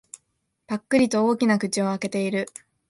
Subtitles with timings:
[0.65, 2.47] ぱっくりと大きな口を開けている。